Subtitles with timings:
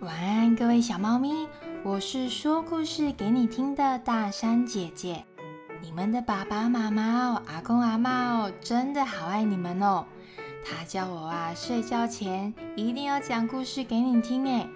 [0.00, 1.46] 晚安，各位小猫咪，
[1.84, 5.22] 我是说故事给你听的大山姐姐。
[5.82, 10.06] 你们的爸爸妈妈哦，阿公阿妈哦，真的好爱你们哦。
[10.64, 14.66] 他叫我啊，睡觉前一定要讲故事给你听诶。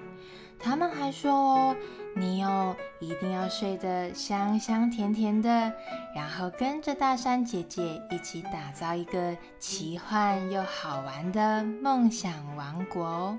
[0.59, 1.77] 他们还说哦，
[2.15, 5.73] 你哦一定要睡得香香甜甜的，
[6.15, 13.39] 然后跟着大山姐姐一起打造一个奇幻又好玩的梦想王国哦。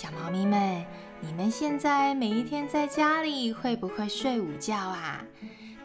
[0.00, 0.82] 小猫咪们，
[1.20, 5.22] 你们现在每一天在家里会不会睡午觉啊？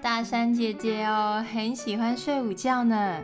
[0.01, 3.19] 大山姐姐哦，很喜欢睡午觉呢。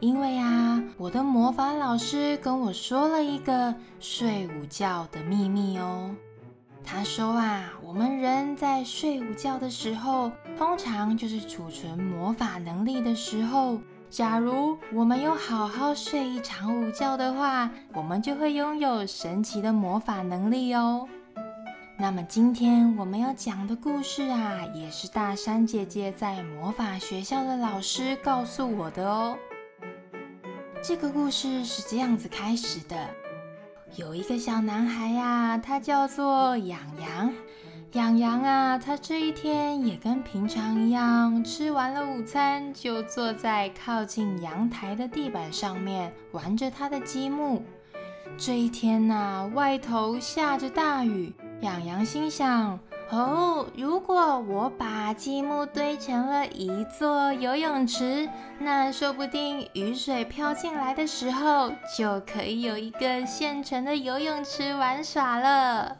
[0.00, 6.10] 因为啊，我的魔法老师跟我说了一个睡午觉的秘密哦。
[6.82, 13.78] 他说啊，我们人在睡午觉的时候，通常就是储存魔法能力的时候。
[14.12, 21.08] 假如我们有好好睡一场午觉的话，我们就会拥有神奇的魔法能力哦。
[21.96, 29.34] 那么今天我们要讲的故事啊，也是大山姐姐在魔法学校的老师告诉我的哦。
[30.82, 33.08] 这个故事是这样子开始的：
[33.96, 37.32] 有一个小男孩呀，他叫做养羊。
[37.92, 47.62] 养羊啊，他这一天也跟平常一样，吃完了午餐，就坐在靠近阳台的地板上面玩着他的积木。
[48.38, 58.26] 这一天呐，外头下着大雨，养羊心想：哦，如果我把积木堆成了一座游泳池，
[58.58, 65.98] 那说不定雨水飘进来的时候，就可以有一个现成的游泳池玩耍了。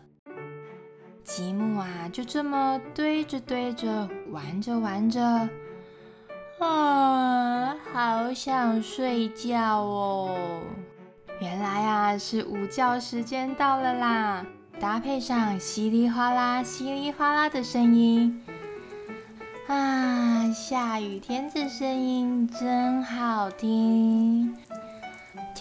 [1.25, 5.48] 积木啊，就这么堆着堆着，玩着玩着，
[6.59, 10.37] 啊，好想睡觉哦！
[11.41, 14.47] 原来啊，是午觉时间到了啦！
[14.81, 18.43] 搭配上稀里哗啦、稀里哗啦的声音，
[19.69, 24.56] 啊，下雨天的声音真好听，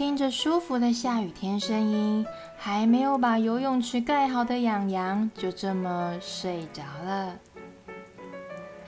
[0.01, 2.25] 听着舒服的下雨天声音。
[2.57, 7.35] 还没有把游泳池盖好的痒痒就这么睡着了。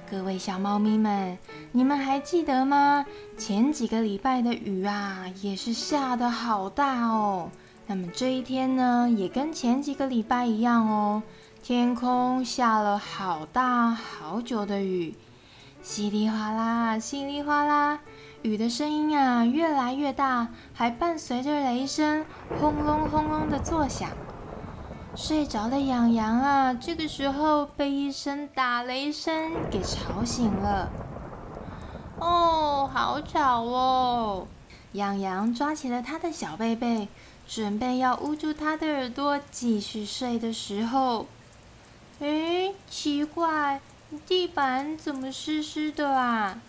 [0.09, 1.37] 各位小猫咪们，
[1.71, 3.05] 你们还记得吗？
[3.37, 7.51] 前几个礼拜的雨啊，也是下的好大哦。
[7.85, 11.21] 那么这一天呢，也跟前几个礼拜一样哦，
[11.61, 15.13] 天空下了好大好久的雨，
[15.83, 17.99] 稀里哗啦，稀里哗啦。
[18.43, 22.25] 雨的声音啊，越来越大，还伴随着雷声
[22.59, 24.09] 轰隆轰隆的作响。
[25.15, 30.91] 睡着的养羊啊，这个时候被一声打雷声给吵醒了。
[32.19, 34.45] 哦，好吵哦！
[34.91, 37.07] 养羊抓起了他的小贝贝，
[37.47, 41.27] 准备要捂住他的耳朵继续睡的时候，
[42.19, 43.79] 诶，奇怪，
[44.27, 46.59] 地板怎么湿湿的啊？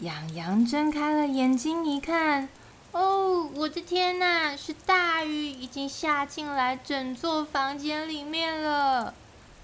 [0.00, 2.48] 养羊睁开了眼睛一看，
[2.92, 4.56] 哦，我的天哪！
[4.56, 9.12] 是大雨已经下进来整座房间里面了。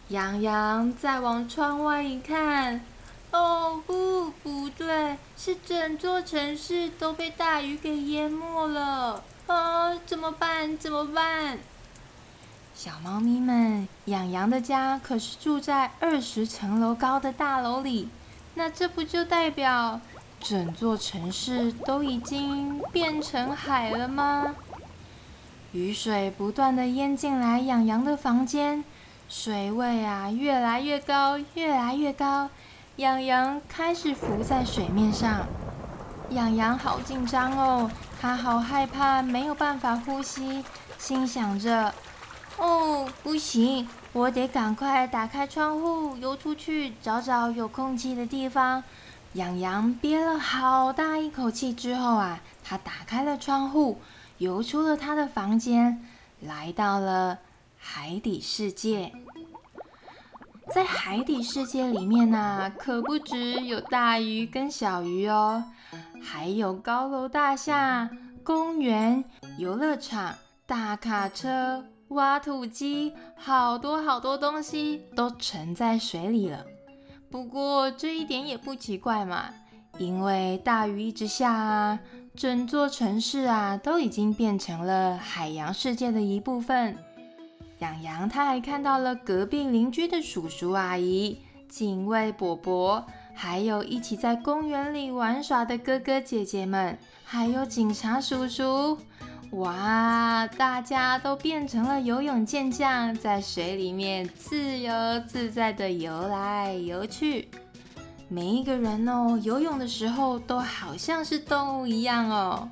[0.08, 2.84] 养羊再往窗外一看，
[3.30, 9.22] 哦不，不对，是整座城市都被大雨给淹没了。
[9.46, 10.76] 啊，怎么办？
[10.76, 11.58] 怎么办？
[12.74, 18.08] 小猫咪们，养羊的家可是住在二十层楼高的大楼里，
[18.54, 20.00] 那这不就代表？
[20.44, 24.54] 整座城市都已经变成海了吗？
[25.72, 28.84] 雨水不断的淹进来养羊的房间，
[29.26, 32.50] 水位啊越来越高，越来越高，
[32.96, 35.46] 养羊开始浮在水面上。
[36.28, 37.90] 养羊好紧张哦，
[38.20, 40.62] 它好害怕，没有办法呼吸，
[40.98, 41.94] 心想着：
[42.58, 48.84] 哦，不行，我得赶快打开窗户游出去，找找有空气的地方。
[49.34, 53.98] 养羊憋了好大一口气之后啊，他打开了窗户，
[54.38, 56.04] 游出了他的房间，
[56.40, 57.38] 来到了
[57.76, 59.12] 海底世界。
[60.72, 65.64] 在海底世界里面呢，可不止有大鱼跟小鱼哦，
[66.22, 68.08] 还有高楼大厦、
[68.44, 69.24] 公园、
[69.58, 76.64] 游乐场、大卡车、挖土机，好多好多东西都沉在水里了。
[77.34, 79.46] 不过这一点也不奇怪嘛，
[79.98, 81.98] 因为大雨一直下啊，
[82.36, 86.96] 整座城市啊都已经变成了海洋世界的一部分。
[87.80, 93.04] 养羊他还看到了隔壁邻居的叔叔阿姨、警卫伯伯，
[93.34, 98.96] 还有一起在公园里玩耍的哥哥姐姐们，还有警察叔叔。
[99.54, 100.48] 哇！
[100.58, 104.92] 大家都变成了游泳健将，在水里面自由
[105.28, 107.48] 自在的游来游去。
[108.28, 112.68] 每一个人哦，游泳的时候都好像是动物一样哦。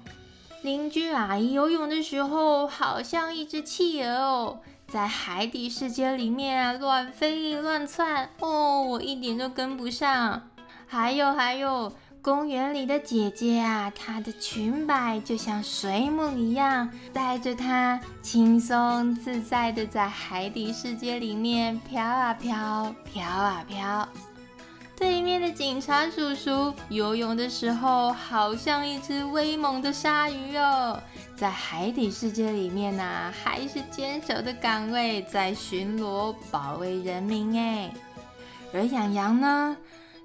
[0.62, 10.48] 邻居阿姨游泳的时候，好像一只企鹅哦，在海底世界里面乱飞乱窜哦，我一点都跟不上。
[10.88, 11.92] 还有还有。
[12.22, 24.08] 公园里的姐姐啊，她的裙摆就像水母一样，带着她轻松自在的在海底世界里面飘啊飘，飘啊飘。
[24.96, 31.02] 对面的警察叔叔游泳的时候，好像一只威猛的鲨鱼哦，
[31.34, 37.90] 在海底世界里面呐，还是坚守的岗位，在巡逻保卫人民哎。
[38.72, 39.76] 而养羊呢？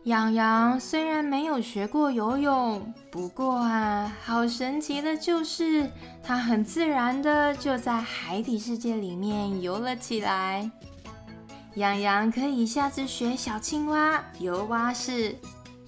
[0.07, 5.92] 养羊虽然没有学过游泳，不过啊，好神奇的就是
[6.24, 10.71] 它很自然的就在海底世界里面游了起来。
[11.75, 15.36] 养羊可以一下子学小青蛙游蛙式，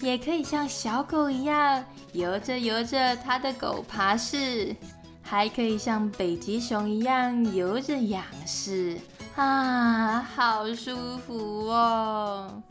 [0.00, 1.82] 也可以像小狗一样
[2.12, 4.76] 游着游着它的狗爬式，
[5.22, 8.98] 还可以像北极熊一样游着仰式
[9.34, 12.62] 啊，好舒服哦！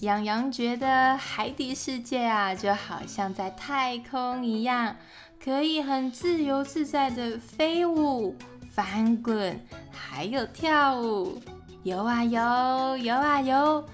[0.00, 4.94] 洋洋觉得海底世界啊，就好像在太空一样，
[5.42, 8.36] 可以很自由自在的飞舞、
[8.70, 9.58] 翻滚，
[9.90, 11.40] 还有跳舞，
[11.82, 13.84] 游啊游，游啊游，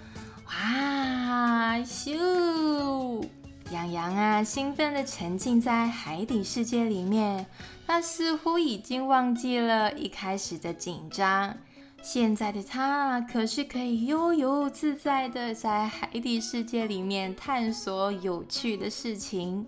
[0.47, 3.25] 哇咻！
[3.71, 7.47] 洋洋啊，兴奋的沉浸在海底世界里面，
[7.87, 11.57] 他似乎已经忘记了一开始的紧张。
[12.03, 19.65] 现在的他可是可以悠游自在的在海底世界里面探索有趣的事情，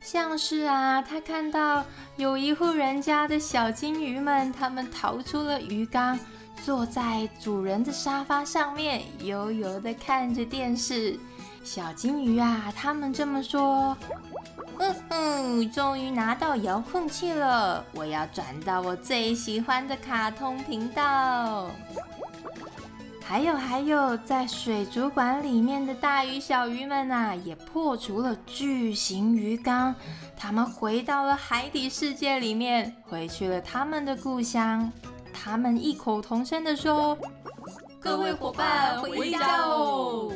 [0.00, 1.82] 像是啊，他看到
[2.16, 6.18] 有一户人家的小金鱼们，他们逃出了鱼缸，
[6.62, 11.18] 坐在主人的沙发上面，悠悠的看着电视。
[11.64, 13.96] 小金鱼啊，他们这么说
[14.78, 21.70] ：“嗯嗯，终于拿到遥控器了，我要转到我最喜欢的卡通频道。
[23.24, 29.94] ”还有还有，在水族馆里面的大鱼小鱼们啊，也破除了巨型鱼缸，
[30.36, 34.90] 他们回到了海底世界里面，回去了他们的故乡。
[35.32, 37.16] 他们异口同声地说
[37.98, 40.32] ：“各位伙伴，回家喽！”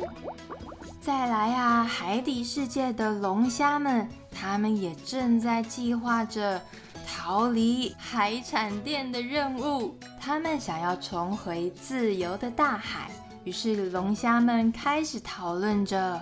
[1.07, 1.85] 再来啊！
[1.85, 6.61] 海底世界的龙虾们，他们也正在计划着
[7.07, 9.97] 逃离海产店的任务。
[10.19, 13.09] 他们想要重回自由的大海。
[13.45, 16.21] 于是龙虾们开始讨论着：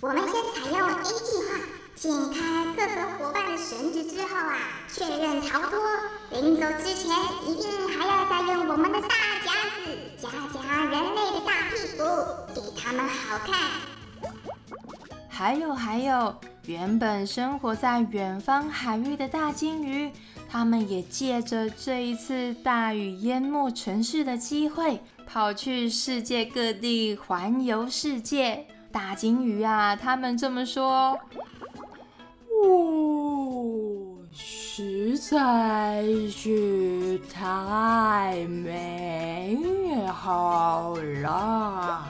[0.00, 1.60] 我们先采用 A 计划，
[1.94, 4.58] 剪开各个伙伴的绳子之后啊，
[4.92, 5.78] 确认逃脱。
[6.32, 7.14] 临走之前，
[7.46, 9.08] 一定还要再用我们的大
[9.44, 9.52] 夹
[9.84, 12.02] 子夹夹人类的大屁股，
[12.52, 13.56] 给他们好看。
[15.38, 16.34] 还有还有，
[16.64, 20.10] 原本生活在远方海域的大金鱼，
[20.48, 28.66] 他们也借着这一次大雨淹没城市的机会，跑去世界各地环游世界。
[28.90, 31.20] 大金鱼啊，他们这么说
[32.64, 39.58] ：“哦，实在是太美
[40.06, 42.06] 好了。”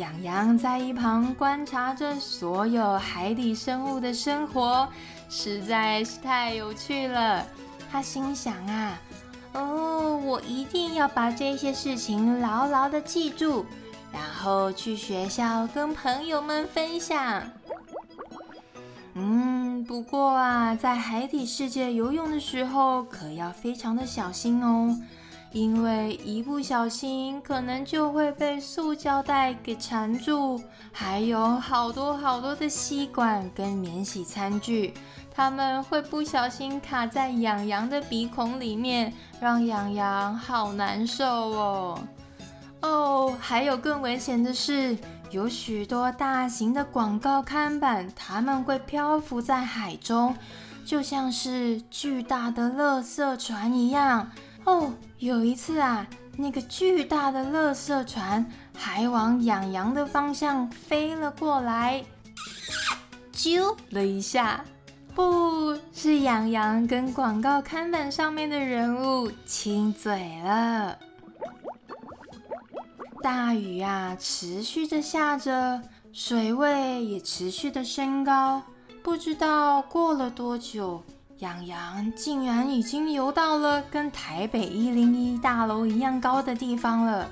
[0.00, 4.88] 洋洋在一旁观察着所有海底生物的生活，
[5.28, 7.44] 实在是太有趣了。
[7.92, 8.98] 他心想啊，
[9.52, 13.66] 哦，我一定要把这些事情牢牢的记住，
[14.10, 17.42] 然后去学校跟朋友们分享。
[19.12, 24.96] 嗯，不过啊，在海底世界游泳的时候，可要非常的小心哦。
[25.52, 34.94] 因为一不小心，可能就会被塑胶袋给缠住，还有好多好多的吸管跟免洗餐具，
[35.34, 41.98] 他们会不小心卡在养羊的鼻孔里面，让养羊好难受哦。
[42.82, 44.96] 哦，还有更危险的是，
[45.32, 50.36] 有许多大型的广告看板，它们会漂浮在海中，
[50.84, 54.30] 就像是巨大的垃圾船一样。
[54.64, 58.44] 哦，有一次啊，那个巨大的垃圾船
[58.76, 62.04] 还往养羊的方向飞了过来，
[63.32, 64.64] 啾了一下，
[65.14, 70.96] 不是养羊跟广告看板上面的人物亲嘴了。
[73.22, 78.62] 大雨啊，持续着下着，水位也持续的升高，
[79.02, 81.02] 不知道过了多久。
[81.40, 87.26] 养羊竟然已经游到了跟台北一零一大楼一样高的地方了。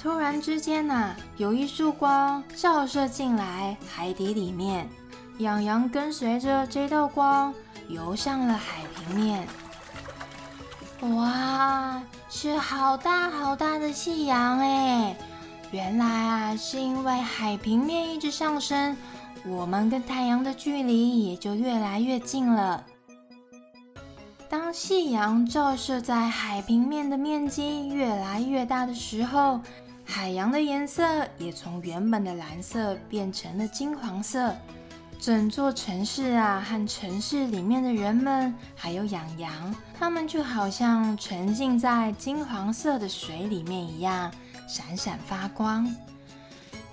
[0.00, 4.88] 突然之间呐，有一束光照射进来海底里面，
[5.38, 7.54] 养羊跟随着这道光
[7.88, 9.46] 游上了海平面。
[11.16, 15.16] 哇，是好大好大的夕阳哎！
[15.70, 18.96] 原来啊，是因为海平面一直上升，
[19.46, 22.84] 我们跟太阳的距离也就越来越近了。
[24.52, 29.58] 当夕阳照射在海平面的面积越来越大的时候，
[30.04, 34.54] 海洋的颜色也从原本的蓝色变成了金黄色。
[35.18, 44.30] 整座城市啊，和城市里面的人们，还有养羊，他们就好像沉浸在金黄色的水里面一样，
[44.68, 45.90] 闪闪发光。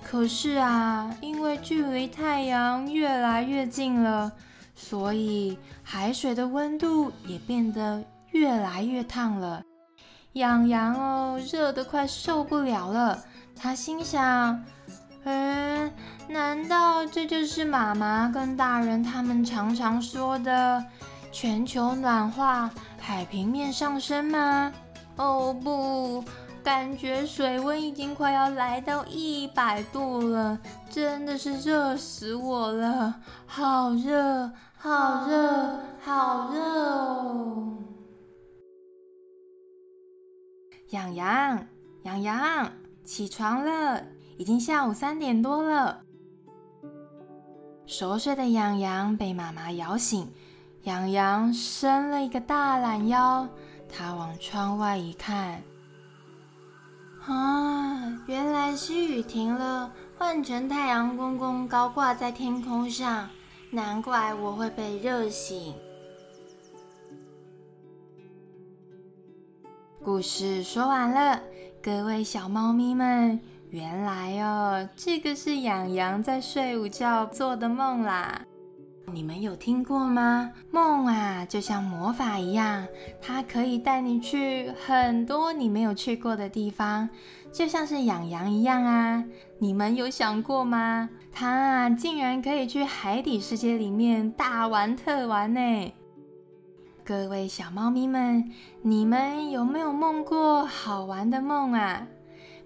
[0.01, 4.32] 可是啊，因为距离太阳越来越近了。
[4.81, 9.62] 所以海水的温度也变得越来越烫了，
[10.33, 13.19] 痒痒哦，热得快受不了了。
[13.55, 14.63] 他心想
[15.25, 15.91] ：“嗯，
[16.29, 20.83] 难道这就是妈妈跟大人他们常常说的
[21.29, 24.71] 全球暖化、海平面上升吗？”
[25.17, 26.24] 哦不，
[26.63, 30.57] 感觉水温已经快要来到一百度了，
[30.89, 33.13] 真的是热死我了，
[33.45, 34.50] 好热。
[34.81, 37.77] 好热，好热哦！
[40.91, 41.67] 养羊，
[42.03, 42.71] 养羊，
[43.03, 44.01] 起床了，
[44.38, 46.03] 已经下午三点多了。
[47.86, 50.31] 熟睡的养羊被妈妈摇醒，
[50.83, 53.50] 养羊伸了一个大懒腰，
[53.93, 55.62] 他往窗外一看，
[57.27, 63.27] 啊，原来是雨停了，换成太阳公公高挂在天空上。
[63.71, 65.75] 难怪我会被热醒。
[70.03, 71.39] 故事说完了，
[71.79, 78.41] 各位小猫咪们，原来哦，这个是养羊在睡午觉做的梦啦。
[79.11, 80.51] 你们有听过吗？
[80.71, 82.88] 梦啊，就像魔法一样，
[83.21, 87.07] 它可以带你去很多你没有去过的地方，
[87.51, 89.23] 就像是养羊一样啊。
[89.59, 91.09] 你们有想过吗？
[91.31, 95.93] 它，竟然可以去海底世界里面大玩特玩呢！
[97.05, 102.07] 各位小猫咪们，你们有没有梦过好玩的梦啊？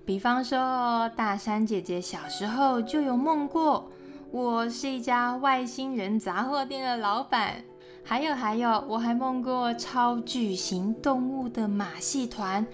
[0.05, 3.89] 比方说，大山姐姐小时候就有梦过。
[4.31, 7.63] 我是一家外星人杂货店的老板，
[8.03, 12.65] 还有还有，我还梦过超巨型动物的马戏团，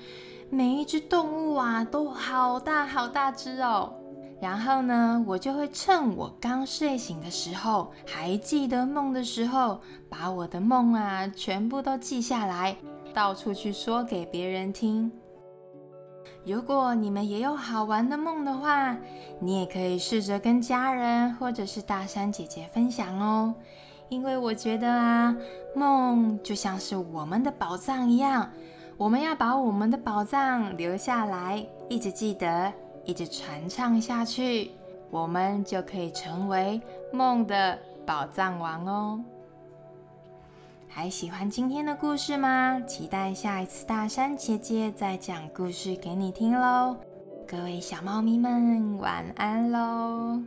[0.49, 3.93] 每一只动物啊都好大好大只哦。
[4.41, 12.75] 然后呢，我就会趁我刚睡醒的时候，还记得梦的时候，把我的梦啊全部都记下来，
[13.13, 15.11] 到处去说给别人听。
[16.45, 18.95] 如果你们也有好玩的梦的话，
[19.41, 23.53] 你也可以试着跟家人或者是大山姐姐分享哦。
[24.07, 25.35] 因为我觉得啊，
[25.75, 28.49] 梦就像是我们的宝藏一样，
[28.97, 32.71] 我们要把我们的宝藏留下来，一直记得，
[33.05, 34.71] 一直传唱下去，
[35.09, 39.23] 我们就可以成为梦的宝藏王哦。
[40.87, 42.79] 还喜欢今天的故事吗？
[42.81, 46.97] 期待下一次大山姐姐再讲故事给你听喽！
[47.47, 50.41] 各位小猫咪们，晚安喽！